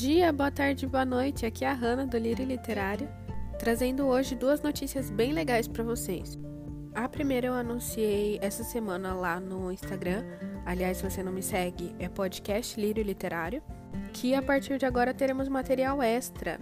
dia, 0.00 0.32
boa 0.32 0.50
tarde, 0.50 0.86
boa 0.86 1.04
noite. 1.04 1.44
Aqui 1.44 1.62
é 1.62 1.68
a 1.68 1.74
Hanna 1.74 2.06
do 2.06 2.16
Lírio 2.16 2.46
Literário, 2.46 3.06
trazendo 3.58 4.06
hoje 4.06 4.34
duas 4.34 4.62
notícias 4.62 5.10
bem 5.10 5.34
legais 5.34 5.68
para 5.68 5.84
vocês. 5.84 6.38
A 6.94 7.06
primeira 7.06 7.48
eu 7.48 7.52
anunciei 7.52 8.38
essa 8.40 8.64
semana 8.64 9.12
lá 9.12 9.38
no 9.38 9.70
Instagram. 9.70 10.24
Aliás, 10.64 10.96
se 10.96 11.02
você 11.02 11.22
não 11.22 11.30
me 11.30 11.42
segue, 11.42 11.94
é 11.98 12.08
podcast 12.08 12.80
Lírio 12.80 13.04
Literário, 13.04 13.62
que 14.14 14.34
a 14.34 14.40
partir 14.40 14.78
de 14.78 14.86
agora 14.86 15.12
teremos 15.12 15.48
material 15.48 16.00
extra. 16.00 16.58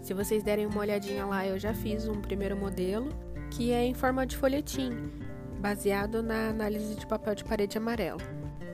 Se 0.00 0.14
vocês 0.14 0.42
derem 0.42 0.64
uma 0.64 0.80
olhadinha 0.80 1.26
lá, 1.26 1.46
eu 1.46 1.58
já 1.58 1.74
fiz 1.74 2.08
um 2.08 2.22
primeiro 2.22 2.56
modelo, 2.56 3.10
que 3.50 3.70
é 3.70 3.84
em 3.84 3.92
forma 3.92 4.24
de 4.24 4.34
folhetim, 4.34 5.12
baseado 5.60 6.22
na 6.22 6.48
análise 6.48 6.94
de 6.94 7.06
papel 7.06 7.34
de 7.34 7.44
parede 7.44 7.76
amarelo. 7.76 8.20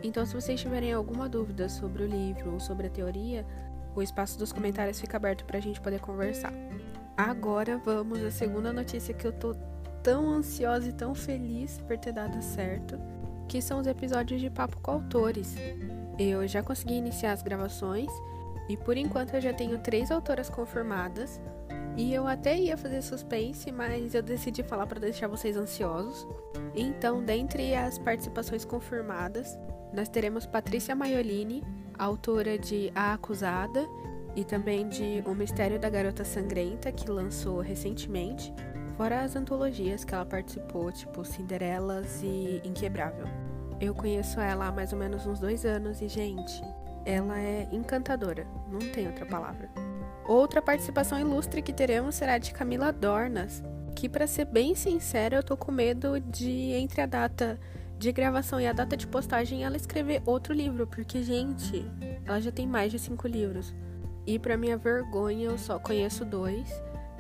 Então, 0.05 0.25
se 0.25 0.35
vocês 0.35 0.61
tiverem 0.61 0.93
alguma 0.93 1.29
dúvida 1.29 1.69
sobre 1.69 2.05
o 2.05 2.07
livro 2.07 2.53
ou 2.53 2.61
sobre 2.61 2.87
a 2.87 2.91
teoria, 2.91 3.45
o 3.95 4.03
espaço 4.03 4.39
dos 4.39 4.53
comentários 4.53 5.01
fica 5.01 5.17
aberto 5.17 5.45
para 5.45 5.59
a 5.59 5.61
gente 5.61 5.81
poder 5.81 6.01
conversar. 6.01 6.53
Agora 7.17 7.79
vamos 7.79 8.23
à 8.23 8.31
segunda 8.31 8.73
notícia 8.73 9.15
que 9.15 9.27
eu 9.27 9.33
tô 9.33 9.55
tão 10.03 10.29
ansiosa 10.31 10.89
e 10.89 10.93
tão 10.93 11.15
feliz 11.15 11.79
por 11.87 11.97
ter 11.97 12.13
dado 12.13 12.43
certo, 12.43 12.99
que 13.49 13.63
são 13.63 13.81
os 13.81 13.87
episódios 13.87 14.41
de 14.41 14.51
papo 14.51 14.81
com 14.81 14.91
autores. 14.91 15.55
Eu 16.19 16.47
já 16.47 16.63
consegui 16.63 16.95
iniciar 16.95 17.33
as 17.33 17.43
gravações 17.43 18.11
e 18.69 18.77
por 18.77 18.97
enquanto 18.97 19.35
eu 19.35 19.41
já 19.41 19.53
tenho 19.53 19.79
três 19.79 20.11
autoras 20.11 20.49
confirmadas. 20.49 21.41
E 21.97 22.13
eu 22.13 22.27
até 22.27 22.59
ia 22.59 22.77
fazer 22.77 23.01
suspense, 23.03 23.71
mas 23.71 24.15
eu 24.15 24.23
decidi 24.23 24.65
falar 24.65 24.87
para 24.87 24.99
deixar 24.99 25.29
vocês 25.29 25.57
ansiosos. 25.57 26.27
Então, 26.75 27.23
dentre 27.23 27.75
as 27.75 27.99
participações 27.99 28.65
confirmadas, 28.65 29.57
nós 29.93 30.09
teremos 30.09 30.45
Patrícia 30.45 30.97
Maiolini, 30.97 31.63
autora 31.99 32.59
de 32.59 32.91
A 32.95 33.13
Acusada 33.15 33.87
e 34.37 34.45
também 34.45 34.89
de 34.89 35.23
O 35.27 35.35
Mistério 35.35 35.79
da 35.79 35.89
Garota 35.89 36.25
Sangrenta, 36.25 36.91
que 36.91 37.11
lançou 37.11 37.61
recentemente, 37.61 38.53
fora 38.97 39.23
as 39.23 39.37
antologias 39.37 40.05
que 40.05 40.15
ela 40.15 40.25
participou, 40.25 40.91
tipo 40.91 41.25
Cinderelas 41.25 42.23
e 42.23 42.61
Inquebrável. 42.65 43.27
Eu 43.81 43.95
conheço 43.95 44.41
ela 44.41 44.69
há 44.69 44.73
mais 44.73 44.93
ou 44.93 44.99
menos 44.99 45.27
uns 45.27 45.39
dois 45.39 45.65
anos 45.65 46.01
e, 46.01 46.09
gente, 46.09 46.63
ela 47.05 47.39
é 47.39 47.69
encantadora, 47.73 48.47
não 48.71 48.79
tem 48.79 49.07
outra 49.07 49.27
palavra. 49.27 49.69
Outra 50.27 50.63
participação 50.63 51.21
ilustre 51.21 51.61
que 51.61 51.73
teremos 51.73 52.15
será 52.15 52.39
de 52.39 52.53
Camila 52.53 52.93
Dornas, 52.93 53.63
que, 53.95 54.09
para 54.09 54.27
ser 54.27 54.47
bem 54.47 54.75
sincera, 54.75 55.37
eu 55.37 55.43
tô 55.43 55.57
com 55.57 55.71
medo 55.71 56.19
de, 56.19 56.73
entre 56.73 57.01
a 57.03 57.07
data 57.07 57.59
de 58.05 58.13
gravação 58.13 58.61
e 58.61 58.67
a 58.67 58.73
data 58.75 58.99
de 58.99 59.07
postagem, 59.07 59.65
ela 59.65 59.79
escrever 59.79 60.23
outro 60.27 60.53
livro, 60.53 60.87
porque, 60.87 61.23
gente, 61.23 61.91
ela 62.27 62.39
já 62.39 62.53
tem 62.53 62.67
mais 62.67 62.93
de 62.93 62.99
cinco 62.99 63.27
livros. 63.27 63.75
E, 64.27 64.39
para 64.39 64.59
minha 64.59 64.77
vergonha, 64.77 65.47
eu 65.47 65.57
só 65.57 65.79
conheço 65.79 66.23
dois, 66.23 66.69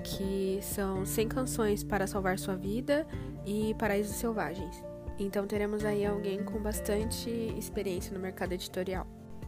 que 0.02 0.58
são 0.60 1.06
100 1.06 1.28
canções 1.28 1.82
para 1.82 2.06
salvar 2.06 2.38
sua 2.38 2.54
vida 2.54 3.06
e 3.46 3.74
Paraísos 3.78 4.16
Selvagens. 4.16 4.84
Então, 5.18 5.46
teremos 5.46 5.86
aí 5.86 6.04
alguém 6.04 6.44
com 6.44 6.60
bastante 6.60 7.30
experiência 7.56 8.12
no 8.12 8.20
mercado 8.20 8.52
editorial. 8.52 9.06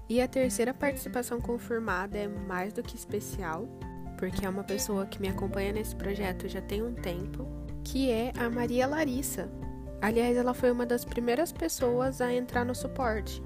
E 0.09 0.23
a 0.23 0.29
terceira 0.29 0.73
participação 0.73 1.39
confirmada 1.39 2.17
é 2.17 2.27
mais 2.27 2.73
do 2.73 2.83
que 2.83 2.97
especial, 2.97 3.69
porque 4.17 4.47
é 4.47 4.49
uma 4.49 4.65
pessoa 4.65 5.05
que 5.05 5.21
me 5.21 5.29
acompanha 5.29 5.75
nesse 5.75 5.95
projeto 5.95 6.49
já 6.49 6.63
tem 6.63 6.83
um 6.83 6.95
tempo, 6.95 7.47
que 7.85 8.11
é 8.11 8.33
a 8.39 8.49
Maria 8.49 8.87
Larissa, 8.87 9.51
Aliás, 10.01 10.37
ela 10.37 10.55
foi 10.55 10.71
uma 10.71 10.87
das 10.87 11.05
primeiras 11.05 11.53
pessoas 11.53 12.21
a 12.21 12.33
entrar 12.33 12.65
no 12.65 12.75
suporte. 12.75 13.43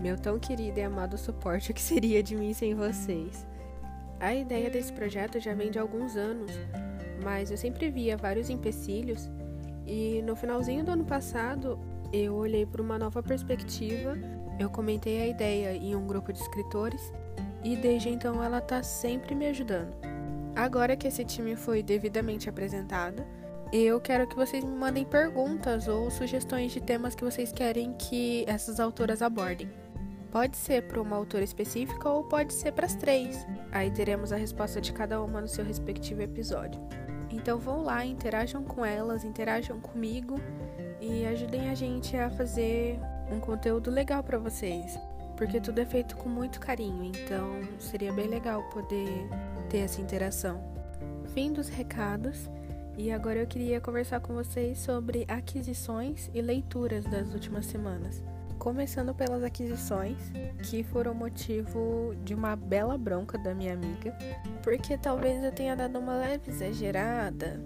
Meu 0.00 0.16
tão 0.18 0.38
querido 0.38 0.78
e 0.78 0.82
amado 0.82 1.16
suporte, 1.16 1.70
o 1.72 1.74
que 1.74 1.80
seria 1.80 2.22
de 2.22 2.36
mim 2.36 2.52
sem 2.52 2.74
vocês? 2.74 3.46
A 4.20 4.34
ideia 4.34 4.70
desse 4.70 4.92
projeto 4.92 5.38
já 5.40 5.54
vem 5.54 5.70
de 5.70 5.78
alguns 5.78 6.16
anos, 6.16 6.50
mas 7.22 7.50
eu 7.50 7.56
sempre 7.56 7.90
via 7.90 8.16
vários 8.16 8.48
empecilhos 8.50 9.30
e 9.86 10.22
no 10.22 10.34
finalzinho 10.34 10.84
do 10.84 10.92
ano 10.92 11.04
passado 11.04 11.78
eu 12.12 12.34
olhei 12.34 12.64
por 12.64 12.80
uma 12.80 12.98
nova 12.98 13.22
perspectiva, 13.22 14.16
eu 14.58 14.70
comentei 14.70 15.20
a 15.20 15.26
ideia 15.26 15.76
em 15.76 15.94
um 15.94 16.06
grupo 16.06 16.32
de 16.32 16.38
escritores 16.38 17.12
e 17.62 17.76
desde 17.76 18.08
então 18.08 18.42
ela 18.42 18.58
está 18.58 18.82
sempre 18.82 19.34
me 19.34 19.46
ajudando. 19.46 19.94
Agora 20.54 20.96
que 20.96 21.08
esse 21.08 21.24
time 21.24 21.56
foi 21.56 21.82
devidamente 21.82 22.48
apresentado, 22.48 23.24
eu 23.76 24.00
quero 24.00 24.24
que 24.28 24.36
vocês 24.36 24.62
me 24.62 24.70
mandem 24.70 25.04
perguntas 25.04 25.88
ou 25.88 26.08
sugestões 26.08 26.70
de 26.70 26.80
temas 26.80 27.16
que 27.16 27.24
vocês 27.24 27.50
querem 27.50 27.92
que 27.94 28.44
essas 28.46 28.78
autoras 28.78 29.20
abordem. 29.20 29.68
Pode 30.30 30.56
ser 30.56 30.86
para 30.86 31.02
uma 31.02 31.16
autora 31.16 31.42
específica 31.42 32.08
ou 32.08 32.22
pode 32.22 32.52
ser 32.52 32.70
para 32.70 32.86
as 32.86 32.94
três. 32.94 33.44
Aí 33.72 33.90
teremos 33.90 34.32
a 34.32 34.36
resposta 34.36 34.80
de 34.80 34.92
cada 34.92 35.20
uma 35.20 35.40
no 35.40 35.48
seu 35.48 35.64
respectivo 35.64 36.22
episódio. 36.22 36.80
Então 37.30 37.58
vão 37.58 37.82
lá, 37.82 38.04
interajam 38.04 38.62
com 38.62 38.84
elas, 38.84 39.24
interajam 39.24 39.80
comigo 39.80 40.36
e 41.00 41.26
ajudem 41.26 41.68
a 41.68 41.74
gente 41.74 42.16
a 42.16 42.30
fazer 42.30 43.00
um 43.28 43.40
conteúdo 43.40 43.90
legal 43.90 44.22
para 44.22 44.38
vocês, 44.38 44.96
porque 45.36 45.60
tudo 45.60 45.80
é 45.80 45.84
feito 45.84 46.16
com 46.16 46.28
muito 46.28 46.60
carinho, 46.60 47.04
então 47.04 47.60
seria 47.80 48.12
bem 48.12 48.28
legal 48.28 48.62
poder 48.70 49.28
ter 49.68 49.78
essa 49.78 50.00
interação. 50.00 50.62
Fim 51.34 51.52
dos 51.52 51.68
recados. 51.68 52.48
E 52.96 53.10
agora 53.10 53.40
eu 53.40 53.46
queria 53.46 53.80
conversar 53.80 54.20
com 54.20 54.34
vocês 54.34 54.78
sobre 54.78 55.24
aquisições 55.26 56.30
e 56.32 56.40
leituras 56.40 57.04
das 57.04 57.34
últimas 57.34 57.66
semanas. 57.66 58.22
Começando 58.56 59.12
pelas 59.12 59.42
aquisições, 59.42 60.16
que 60.62 60.84
foram 60.84 61.12
motivo 61.12 62.14
de 62.24 62.34
uma 62.34 62.54
bela 62.54 62.96
bronca 62.96 63.36
da 63.36 63.52
minha 63.52 63.74
amiga, 63.74 64.16
porque 64.62 64.96
talvez 64.96 65.42
eu 65.42 65.50
tenha 65.50 65.74
dado 65.74 65.98
uma 65.98 66.16
leve 66.16 66.50
exagerada, 66.50 67.60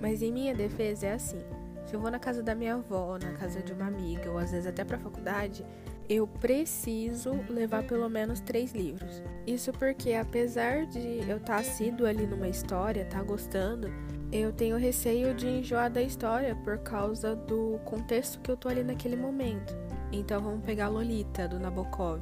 mas 0.00 0.20
em 0.20 0.32
minha 0.32 0.52
defesa 0.52 1.06
é 1.06 1.12
assim: 1.12 1.40
se 1.86 1.94
eu 1.94 2.00
vou 2.00 2.10
na 2.10 2.18
casa 2.18 2.42
da 2.42 2.54
minha 2.54 2.74
avó, 2.74 3.16
na 3.22 3.32
casa 3.32 3.62
de 3.62 3.72
uma 3.72 3.86
amiga, 3.86 4.30
ou 4.30 4.38
às 4.38 4.50
vezes 4.50 4.66
até 4.66 4.84
pra 4.84 4.98
faculdade, 4.98 5.64
eu 6.08 6.26
preciso 6.26 7.32
levar 7.48 7.84
pelo 7.84 8.08
menos 8.10 8.40
três 8.40 8.72
livros. 8.72 9.22
Isso 9.46 9.72
porque, 9.72 10.12
apesar 10.14 10.86
de 10.86 11.18
eu 11.28 11.36
estar 11.36 11.54
tá 11.54 11.56
assíduo 11.56 12.06
ali 12.06 12.26
numa 12.26 12.48
história, 12.48 13.02
estar 13.02 13.18
tá 13.18 13.24
gostando, 13.24 13.88
eu 14.32 14.50
tenho 14.50 14.78
receio 14.78 15.34
de 15.34 15.46
enjoar 15.46 15.90
da 15.90 16.00
história 16.00 16.56
por 16.56 16.78
causa 16.78 17.36
do 17.36 17.78
contexto 17.84 18.40
que 18.40 18.50
eu 18.50 18.56
tô 18.56 18.66
ali 18.66 18.82
naquele 18.82 19.14
momento. 19.14 19.76
Então 20.10 20.40
vamos 20.40 20.64
pegar 20.64 20.88
Lolita, 20.88 21.46
do 21.46 21.60
Nabokov, 21.60 22.20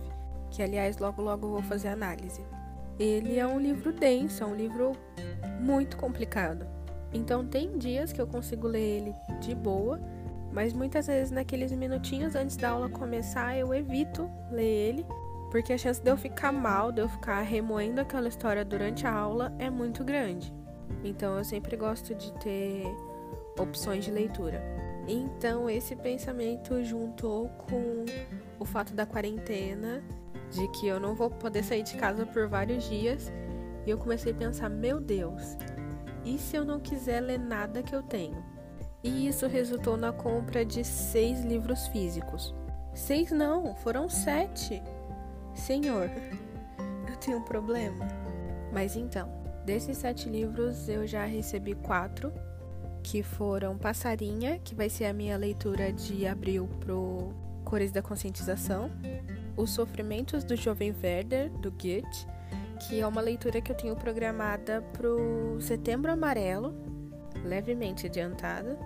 que 0.50 0.60
aliás 0.60 0.98
logo 0.98 1.22
logo 1.22 1.46
eu 1.46 1.50
vou 1.52 1.62
fazer 1.62 1.86
análise. 1.88 2.44
Ele 2.98 3.38
é 3.38 3.46
um 3.46 3.60
livro 3.60 3.92
denso, 3.92 4.42
é 4.42 4.46
um 4.46 4.56
livro 4.56 4.92
muito 5.60 5.96
complicado. 5.96 6.66
Então 7.12 7.46
tem 7.46 7.78
dias 7.78 8.12
que 8.12 8.20
eu 8.20 8.26
consigo 8.26 8.66
ler 8.66 8.98
ele 8.98 9.14
de 9.40 9.54
boa, 9.54 10.00
mas 10.52 10.72
muitas 10.72 11.06
vezes 11.06 11.30
naqueles 11.30 11.70
minutinhos 11.70 12.34
antes 12.34 12.56
da 12.56 12.70
aula 12.70 12.88
começar 12.88 13.56
eu 13.56 13.72
evito 13.72 14.28
ler 14.50 14.64
ele, 14.64 15.06
porque 15.52 15.72
a 15.72 15.78
chance 15.78 16.02
de 16.02 16.10
eu 16.10 16.16
ficar 16.16 16.50
mal, 16.50 16.90
de 16.90 17.02
eu 17.02 17.08
ficar 17.08 17.40
remoendo 17.42 18.00
aquela 18.00 18.28
história 18.28 18.64
durante 18.64 19.06
a 19.06 19.12
aula 19.12 19.54
é 19.60 19.70
muito 19.70 20.02
grande. 20.02 20.52
Então 21.04 21.38
eu 21.38 21.44
sempre 21.44 21.76
gosto 21.76 22.14
de 22.14 22.32
ter 22.34 22.84
opções 23.58 24.04
de 24.04 24.10
leitura. 24.10 24.62
Então 25.08 25.68
esse 25.68 25.96
pensamento 25.96 26.82
juntou 26.84 27.48
com 27.48 28.04
o 28.58 28.64
fato 28.64 28.94
da 28.94 29.06
quarentena, 29.06 30.02
de 30.50 30.66
que 30.68 30.86
eu 30.86 31.00
não 31.00 31.14
vou 31.14 31.30
poder 31.30 31.64
sair 31.64 31.82
de 31.82 31.96
casa 31.96 32.26
por 32.26 32.48
vários 32.48 32.88
dias, 32.88 33.32
e 33.86 33.90
eu 33.90 33.98
comecei 33.98 34.32
a 34.32 34.36
pensar, 34.36 34.68
meu 34.68 35.00
Deus, 35.00 35.56
e 36.24 36.38
se 36.38 36.56
eu 36.56 36.64
não 36.64 36.78
quiser 36.78 37.20
ler 37.20 37.38
nada 37.38 37.82
que 37.82 37.94
eu 37.94 38.02
tenho? 38.02 38.44
E 39.02 39.26
isso 39.26 39.46
resultou 39.46 39.96
na 39.96 40.12
compra 40.12 40.64
de 40.64 40.84
seis 40.84 41.42
livros 41.42 41.86
físicos. 41.88 42.54
Seis 42.92 43.30
não, 43.30 43.74
foram 43.76 44.08
sete. 44.08 44.82
Senhor, 45.54 46.10
eu 47.08 47.16
tenho 47.16 47.38
um 47.38 47.42
problema. 47.42 48.06
Mas 48.72 48.96
então, 48.96 49.39
Desses 49.70 49.98
sete 49.98 50.28
livros, 50.28 50.88
eu 50.88 51.06
já 51.06 51.24
recebi 51.24 51.76
quatro, 51.76 52.32
que 53.04 53.22
foram 53.22 53.78
Passarinha, 53.78 54.58
que 54.64 54.74
vai 54.74 54.90
ser 54.90 55.04
a 55.04 55.12
minha 55.12 55.36
leitura 55.36 55.92
de 55.92 56.26
abril 56.26 56.68
pro 56.80 57.32
Cores 57.64 57.92
da 57.92 58.02
Conscientização, 58.02 58.90
Os 59.56 59.70
Sofrimentos 59.70 60.42
do 60.42 60.56
Jovem 60.56 60.92
Werder, 61.00 61.50
do 61.50 61.70
Goethe, 61.70 62.26
que 62.80 62.98
é 62.98 63.06
uma 63.06 63.20
leitura 63.20 63.60
que 63.60 63.70
eu 63.70 63.76
tenho 63.76 63.94
programada 63.94 64.82
pro 64.92 65.60
Setembro 65.60 66.10
Amarelo, 66.10 66.74
levemente 67.44 68.08
adiantada. 68.08 68.76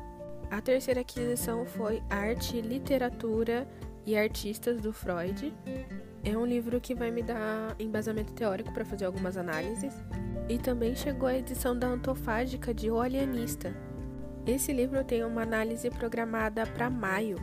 A 0.51 0.61
terceira 0.61 1.01
aquisição 1.01 1.65
foi 1.65 2.03
Arte, 2.11 2.61
Literatura 2.61 3.67
e 4.07 4.17
Artistas 4.17 4.81
do 4.81 4.93
Freud. 4.93 5.53
É 6.23 6.37
um 6.37 6.47
livro 6.47 6.81
que 6.81 6.95
vai 6.95 7.11
me 7.11 7.23
dar 7.23 7.75
embasamento 7.79 8.33
teórico 8.33 8.73
para 8.73 8.85
fazer 8.85 9.05
algumas 9.05 9.37
análises. 9.37 9.95
E 10.49 10.59
também 10.59 10.95
chegou 10.95 11.29
a 11.29 11.37
edição 11.37 11.79
da 11.79 11.87
Antofágica 11.87 12.73
de 12.73 12.91
O 12.91 13.01
Alienista. 13.01 13.75
Esse 14.47 14.73
livro 14.73 15.03
tem 15.05 15.25
uma 15.25 15.43
análise 15.43 15.91
programada 15.91 16.67
para 16.67 16.91
maio. 16.91 17.37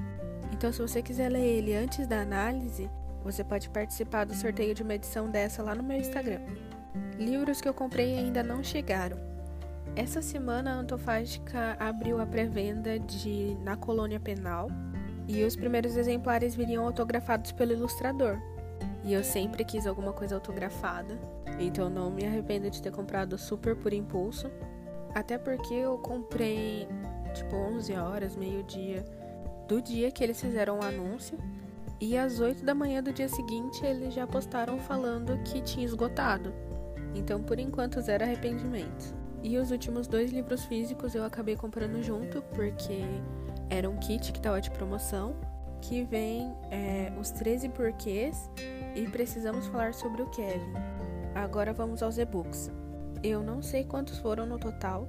Então, 0.51 0.71
se 0.71 0.81
você 0.81 1.01
quiser 1.01 1.29
ler 1.29 1.43
ele 1.43 1.75
antes 1.75 2.05
da 2.05 2.21
análise, 2.21 2.89
você 3.23 3.43
pode 3.43 3.69
participar 3.69 4.25
do 4.25 4.35
sorteio 4.35 4.73
de 4.73 4.83
uma 4.83 4.95
edição 4.95 5.29
dessa 5.29 5.63
lá 5.63 5.73
no 5.73 5.83
meu 5.83 5.97
Instagram. 5.97 6.41
Livros 7.17 7.61
que 7.61 7.67
eu 7.67 7.73
comprei 7.73 8.17
ainda 8.17 8.43
não 8.43 8.63
chegaram. 8.63 9.17
Essa 9.95 10.21
semana 10.21 10.71
a 10.71 10.75
Antofágica 10.75 11.75
abriu 11.79 12.19
a 12.21 12.25
pré-venda 12.25 12.99
de 12.99 13.57
Na 13.63 13.75
Colônia 13.75 14.19
Penal 14.19 14.69
e 15.31 15.45
os 15.45 15.55
primeiros 15.55 15.95
exemplares 15.95 16.53
viriam 16.53 16.85
autografados 16.85 17.53
pelo 17.53 17.71
ilustrador. 17.71 18.37
E 19.03 19.13
eu 19.13 19.23
sempre 19.23 19.63
quis 19.63 19.87
alguma 19.87 20.11
coisa 20.11 20.35
autografada, 20.35 21.17
então 21.57 21.89
não 21.89 22.11
me 22.11 22.25
arrependo 22.25 22.69
de 22.69 22.81
ter 22.81 22.91
comprado 22.91 23.37
super 23.37 23.75
por 23.75 23.93
impulso. 23.93 24.51
Até 25.15 25.37
porque 25.37 25.73
eu 25.73 25.97
comprei 25.97 26.87
tipo 27.33 27.55
11 27.55 27.93
horas, 27.93 28.35
meio-dia 28.35 29.05
do 29.67 29.81
dia 29.81 30.11
que 30.11 30.21
eles 30.21 30.39
fizeram 30.39 30.79
o 30.79 30.83
anúncio. 30.83 31.37
E 31.99 32.17
às 32.17 32.39
8 32.39 32.65
da 32.65 32.75
manhã 32.75 33.01
do 33.01 33.13
dia 33.13 33.29
seguinte 33.29 33.85
eles 33.85 34.13
já 34.13 34.27
postaram 34.27 34.79
falando 34.79 35.41
que 35.43 35.61
tinha 35.61 35.85
esgotado. 35.85 36.53
Então 37.15 37.41
por 37.41 37.57
enquanto 37.57 38.01
zero 38.01 38.23
arrependimentos. 38.23 39.13
E 39.43 39.57
os 39.57 39.71
últimos 39.71 40.07
dois 40.07 40.31
livros 40.31 40.65
físicos 40.65 41.15
eu 41.15 41.23
acabei 41.23 41.55
comprando 41.55 42.01
junto, 42.03 42.41
porque 42.53 43.01
era 43.71 43.89
um 43.89 43.95
kit 43.95 44.33
que 44.33 44.37
estava 44.37 44.59
de 44.59 44.69
promoção, 44.69 45.33
que 45.81 46.03
vem 46.03 46.53
é, 46.69 47.11
os 47.17 47.31
13 47.31 47.69
porquês 47.69 48.49
e 48.93 49.07
precisamos 49.07 49.65
falar 49.67 49.93
sobre 49.93 50.21
o 50.21 50.27
Kevin. 50.27 50.73
Agora 51.33 51.71
vamos 51.71 52.03
aos 52.03 52.17
e-books. 52.17 52.69
Eu 53.23 53.41
não 53.41 53.61
sei 53.61 53.85
quantos 53.85 54.19
foram 54.19 54.45
no 54.45 54.59
total, 54.59 55.07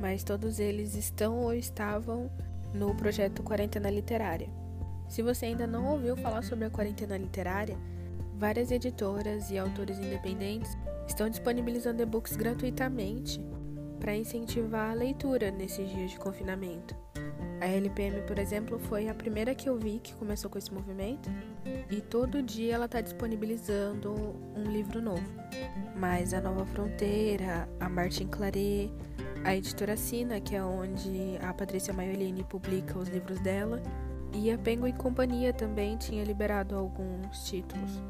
mas 0.00 0.24
todos 0.24 0.58
eles 0.58 0.96
estão 0.96 1.38
ou 1.38 1.54
estavam 1.54 2.28
no 2.74 2.94
projeto 2.96 3.44
Quarentena 3.44 3.88
Literária. 3.88 4.48
Se 5.08 5.22
você 5.22 5.46
ainda 5.46 5.66
não 5.66 5.86
ouviu 5.86 6.16
falar 6.16 6.42
sobre 6.42 6.64
a 6.64 6.70
Quarentena 6.70 7.16
Literária, 7.16 7.78
várias 8.36 8.72
editoras 8.72 9.50
e 9.52 9.58
autores 9.58 9.98
independentes 9.98 10.76
estão 11.06 11.30
disponibilizando 11.30 12.02
e-books 12.02 12.36
gratuitamente 12.36 13.40
para 14.00 14.16
incentivar 14.16 14.90
a 14.90 14.94
leitura 14.94 15.50
nesses 15.52 15.88
dias 15.90 16.10
de 16.10 16.18
confinamento. 16.18 16.96
A 17.60 17.66
LPM, 17.66 18.22
por 18.22 18.38
exemplo, 18.38 18.78
foi 18.78 19.08
a 19.08 19.14
primeira 19.14 19.54
que 19.54 19.68
eu 19.68 19.78
vi 19.78 19.98
que 19.98 20.14
começou 20.14 20.50
com 20.50 20.58
esse 20.58 20.72
movimento 20.72 21.30
e 21.90 22.00
todo 22.00 22.42
dia 22.42 22.74
ela 22.74 22.86
está 22.86 23.00
disponibilizando 23.00 24.14
um 24.56 24.64
livro 24.64 25.02
novo. 25.02 25.22
Mas 25.96 26.32
a 26.32 26.40
Nova 26.40 26.64
Fronteira, 26.66 27.68
a 27.78 27.88
Martin 27.88 28.28
Claret, 28.28 28.90
a 29.44 29.54
editora 29.54 29.96
Sina, 29.96 30.40
que 30.40 30.56
é 30.56 30.62
onde 30.62 31.38
a 31.42 31.52
Patrícia 31.52 31.92
Maiolini 31.92 32.44
publica 32.44 32.98
os 32.98 33.08
livros 33.08 33.40
dela, 33.40 33.82
e 34.32 34.50
a 34.50 34.58
Penguin 34.58 34.92
Companhia 34.92 35.52
também 35.52 35.96
tinha 35.96 36.24
liberado 36.24 36.76
alguns 36.76 37.44
títulos. 37.44 38.00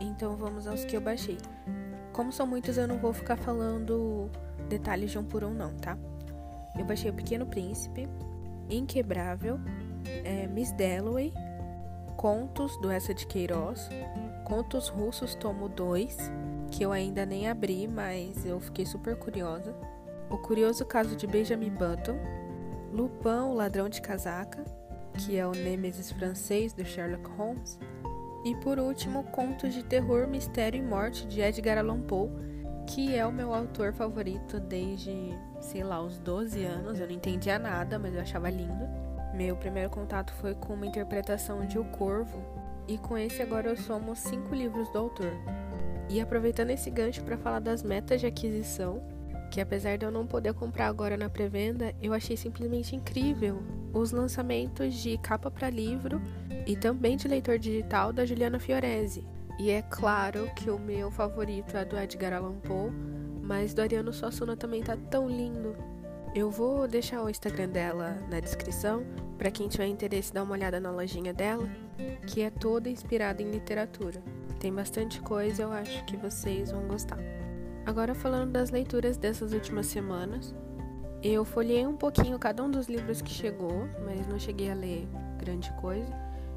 Então 0.00 0.36
vamos 0.36 0.66
aos 0.66 0.84
que 0.84 0.96
eu 0.96 1.00
baixei. 1.00 1.38
Como 2.12 2.32
são 2.32 2.46
muitos, 2.46 2.76
eu 2.76 2.88
não 2.88 2.98
vou 2.98 3.12
ficar 3.12 3.36
falando 3.36 4.30
detalhes 4.68 5.10
de 5.10 5.18
um 5.18 5.24
por 5.24 5.44
um, 5.44 5.52
não, 5.52 5.74
tá? 5.74 5.96
Eu 6.78 6.84
baixei 6.84 7.10
O 7.10 7.14
Pequeno 7.14 7.46
Príncipe, 7.46 8.08
Inquebrável, 8.70 9.58
é, 10.24 10.46
Miss 10.46 10.72
Dalloway, 10.72 11.32
Contos 12.16 12.76
do 12.80 12.90
Essa 12.90 13.14
de 13.14 13.26
Queiroz, 13.26 13.88
Contos 14.44 14.88
Russos 14.88 15.34
Tomo 15.34 15.68
2, 15.68 16.16
que 16.70 16.84
eu 16.84 16.92
ainda 16.92 17.26
nem 17.26 17.48
abri, 17.48 17.88
mas 17.88 18.44
eu 18.44 18.60
fiquei 18.60 18.86
super 18.86 19.16
curiosa. 19.16 19.74
O 20.28 20.38
Curioso 20.38 20.84
Caso 20.84 21.16
de 21.16 21.26
Benjamin 21.26 21.70
Button, 21.70 22.18
Lupin, 22.92 23.48
o 23.48 23.54
Ladrão 23.54 23.88
de 23.88 24.00
Casaca, 24.00 24.64
que 25.14 25.36
é 25.36 25.46
o 25.46 25.52
Nêmesis 25.52 26.12
francês 26.12 26.72
do 26.72 26.84
Sherlock 26.84 27.28
Holmes, 27.30 27.78
e 28.44 28.54
por 28.56 28.78
último, 28.78 29.24
Contos 29.24 29.74
de 29.74 29.82
Terror, 29.84 30.26
Mistério 30.26 30.78
e 30.78 30.82
Morte 30.82 31.26
de 31.26 31.40
Edgar 31.40 31.78
Allan 31.78 32.00
Poe, 32.00 32.30
que 32.94 33.14
é 33.14 33.24
o 33.24 33.32
meu 33.32 33.54
autor 33.54 33.92
favorito 33.92 34.58
desde, 34.58 35.12
sei 35.60 35.84
lá, 35.84 36.02
os 36.02 36.18
12 36.18 36.64
anos. 36.64 36.98
Eu 36.98 37.06
não 37.06 37.14
entendia 37.14 37.56
nada, 37.56 38.00
mas 38.00 38.14
eu 38.14 38.20
achava 38.20 38.50
lindo. 38.50 38.88
Meu 39.32 39.56
primeiro 39.56 39.88
contato 39.88 40.32
foi 40.34 40.56
com 40.56 40.74
uma 40.74 40.86
interpretação 40.86 41.64
de 41.64 41.78
O 41.78 41.84
Corvo, 41.84 42.42
e 42.88 42.98
com 42.98 43.16
esse 43.16 43.40
agora 43.40 43.68
eu 43.68 43.76
somo 43.76 44.16
cinco 44.16 44.54
livros 44.56 44.90
do 44.90 44.98
autor. 44.98 45.32
E 46.08 46.20
aproveitando 46.20 46.70
esse 46.70 46.90
gancho 46.90 47.22
para 47.22 47.38
falar 47.38 47.60
das 47.60 47.84
metas 47.84 48.20
de 48.20 48.26
aquisição, 48.26 49.00
que 49.52 49.60
apesar 49.60 49.96
de 49.96 50.04
eu 50.04 50.10
não 50.10 50.26
poder 50.26 50.52
comprar 50.54 50.88
agora 50.88 51.16
na 51.16 51.30
pré-venda, 51.30 51.94
eu 52.02 52.12
achei 52.12 52.36
simplesmente 52.36 52.96
incrível 52.96 53.62
os 53.92 54.10
lançamentos 54.10 54.94
de 54.94 55.16
capa 55.18 55.48
para 55.48 55.70
livro 55.70 56.20
e 56.66 56.76
também 56.76 57.16
de 57.16 57.28
leitor 57.28 57.56
digital 57.56 58.12
da 58.12 58.26
Juliana 58.26 58.58
Fiorese. 58.58 59.24
E 59.60 59.68
é 59.70 59.82
claro 59.82 60.50
que 60.56 60.70
o 60.70 60.78
meu 60.78 61.10
favorito 61.10 61.76
é 61.76 61.84
do 61.84 61.98
Edgar 61.98 62.32
Allan 62.32 62.58
Poe, 62.60 62.90
mas 63.42 63.74
do 63.74 63.82
Ariano 63.82 64.10
Suassuna 64.10 64.56
também 64.56 64.82
tá 64.82 64.96
tão 64.96 65.28
lindo. 65.28 65.76
Eu 66.34 66.50
vou 66.50 66.88
deixar 66.88 67.22
o 67.22 67.28
Instagram 67.28 67.68
dela 67.68 68.16
na 68.30 68.40
descrição 68.40 69.04
para 69.36 69.50
quem 69.50 69.68
tiver 69.68 69.84
interesse 69.84 70.32
dar 70.32 70.44
uma 70.44 70.54
olhada 70.54 70.80
na 70.80 70.90
lojinha 70.90 71.34
dela, 71.34 71.68
que 72.26 72.40
é 72.40 72.48
toda 72.48 72.88
inspirada 72.88 73.42
em 73.42 73.50
literatura. 73.50 74.22
Tem 74.58 74.72
bastante 74.72 75.20
coisa, 75.20 75.64
eu 75.64 75.72
acho 75.72 76.06
que 76.06 76.16
vocês 76.16 76.70
vão 76.70 76.88
gostar. 76.88 77.18
Agora 77.84 78.14
falando 78.14 78.52
das 78.52 78.70
leituras 78.70 79.18
dessas 79.18 79.52
últimas 79.52 79.84
semanas, 79.84 80.54
eu 81.22 81.44
folhei 81.44 81.86
um 81.86 81.98
pouquinho 81.98 82.38
cada 82.38 82.64
um 82.64 82.70
dos 82.70 82.88
livros 82.88 83.20
que 83.20 83.30
chegou, 83.30 83.86
mas 84.06 84.26
não 84.26 84.38
cheguei 84.38 84.70
a 84.70 84.74
ler 84.74 85.06
grande 85.36 85.70
coisa. 85.82 86.10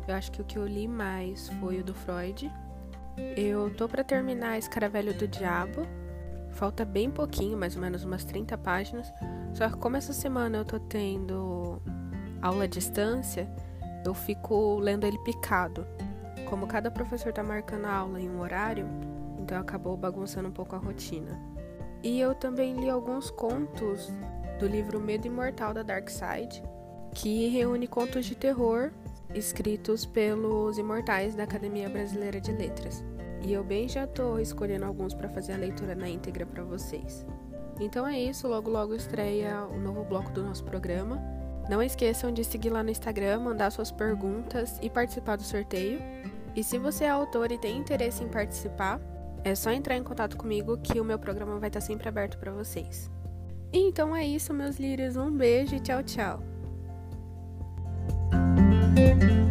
Eu 0.07 0.15
acho 0.15 0.31
que 0.31 0.41
o 0.41 0.45
que 0.45 0.57
eu 0.57 0.65
li 0.65 0.87
mais 0.87 1.49
foi 1.59 1.81
o 1.81 1.83
do 1.83 1.93
Freud, 1.93 2.49
eu 3.37 3.73
tô 3.75 3.87
para 3.87 4.03
terminar 4.03 4.57
Escaravelho 4.57 5.13
do 5.13 5.27
Diabo. 5.27 5.85
Falta 6.51 6.85
bem 6.85 7.09
pouquinho, 7.09 7.57
mais 7.57 7.75
ou 7.75 7.81
menos 7.81 8.03
umas 8.03 8.23
30 8.23 8.57
páginas. 8.57 9.11
Só 9.53 9.69
que 9.69 9.77
como 9.77 9.97
essa 9.97 10.13
semana 10.13 10.57
eu 10.57 10.65
tô 10.65 10.79
tendo 10.79 11.81
aula 12.41 12.65
à 12.65 12.67
distância, 12.67 13.49
eu 14.05 14.13
fico 14.13 14.79
lendo 14.79 15.05
ele 15.05 15.17
picado. 15.19 15.85
Como 16.49 16.67
cada 16.67 16.91
professor 16.91 17.31
tá 17.31 17.43
marcando 17.43 17.85
a 17.85 17.93
aula 17.93 18.19
em 18.19 18.29
um 18.29 18.39
horário, 18.39 18.87
então 19.39 19.59
acabou 19.59 19.95
bagunçando 19.97 20.49
um 20.49 20.51
pouco 20.51 20.75
a 20.75 20.79
rotina. 20.79 21.39
E 22.03 22.19
eu 22.19 22.35
também 22.35 22.75
li 22.79 22.89
alguns 22.89 23.31
contos 23.31 24.11
do 24.59 24.67
livro 24.67 24.99
Medo 24.99 25.25
Imortal 25.25 25.73
da 25.73 25.83
Dark 25.83 26.09
Side, 26.09 26.61
que 27.13 27.47
reúne 27.47 27.87
contos 27.87 28.25
de 28.25 28.35
terror 28.35 28.91
escritos 29.33 30.05
pelos 30.05 30.77
imortais 30.77 31.35
da 31.35 31.43
Academia 31.43 31.89
Brasileira 31.89 32.39
de 32.39 32.51
Letras. 32.51 33.03
E 33.41 33.51
eu 33.51 33.63
bem 33.63 33.89
já 33.89 34.07
tô 34.07 34.39
escolhendo 34.39 34.85
alguns 34.85 35.13
para 35.13 35.29
fazer 35.29 35.53
a 35.53 35.57
leitura 35.57 35.95
na 35.95 36.07
íntegra 36.07 36.45
para 36.45 36.63
vocês. 36.63 37.25
Então 37.79 38.07
é 38.07 38.19
isso, 38.19 38.47
logo 38.47 38.69
logo 38.69 38.95
estreia 38.95 39.65
o 39.65 39.77
novo 39.77 40.03
bloco 40.03 40.31
do 40.31 40.43
nosso 40.43 40.63
programa. 40.63 41.21
Não 41.69 41.81
esqueçam 41.81 42.31
de 42.31 42.43
seguir 42.43 42.69
lá 42.69 42.83
no 42.83 42.89
Instagram, 42.89 43.39
mandar 43.39 43.71
suas 43.71 43.91
perguntas 43.91 44.77
e 44.81 44.89
participar 44.89 45.37
do 45.37 45.43
sorteio. 45.43 45.99
E 46.55 46.63
se 46.63 46.77
você 46.77 47.05
é 47.05 47.09
autor 47.09 47.51
e 47.51 47.57
tem 47.57 47.77
interesse 47.77 48.23
em 48.23 48.29
participar, 48.29 48.99
é 49.43 49.55
só 49.55 49.71
entrar 49.71 49.97
em 49.97 50.03
contato 50.03 50.37
comigo 50.37 50.77
que 50.77 50.99
o 50.99 51.05
meu 51.05 51.19
programa 51.19 51.59
vai 51.59 51.69
estar 51.69 51.81
sempre 51.81 52.07
aberto 52.07 52.37
para 52.37 52.51
vocês. 52.51 53.09
Então 53.71 54.15
é 54.15 54.25
isso, 54.25 54.53
meus 54.53 54.77
lírios. 54.77 55.15
Um 55.15 55.31
beijo 55.31 55.75
e 55.75 55.79
tchau, 55.79 56.03
tchau. 56.03 56.52
Thank 58.95 59.23
you. 59.23 59.42